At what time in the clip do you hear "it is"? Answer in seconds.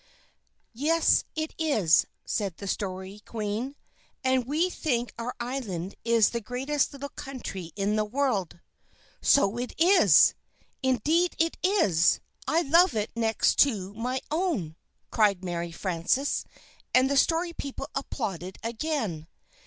1.35-2.07, 9.59-10.33, 11.37-12.19